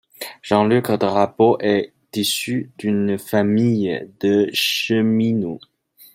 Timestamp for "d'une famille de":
2.79-4.49